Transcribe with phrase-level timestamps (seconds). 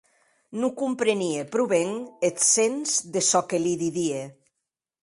[0.59, 1.89] Non comprenie pro ben
[2.27, 4.21] eth sens de çò que li didie.